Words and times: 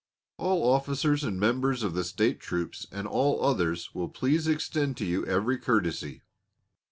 All 0.39 0.63
Officers 0.67 1.23
and 1.23 1.39
members 1.39 1.83
of 1.83 1.93
the 1.93 2.03
State 2.03 2.39
Troops, 2.39 2.87
and 2.91 3.07
all 3.07 3.45
others, 3.45 3.93
will 3.93 4.09
please 4.09 4.47
extend 4.47 4.97
to 4.97 5.05
you 5.05 5.23
every 5.27 5.59
courtesy. 5.59 6.23